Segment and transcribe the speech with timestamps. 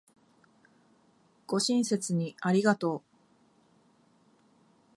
[1.45, 3.17] ご親切にありがとう